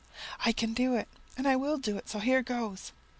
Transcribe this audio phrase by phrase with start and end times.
[0.43, 1.07] 'I can do it,
[1.37, 2.91] and I will do it so here goes!'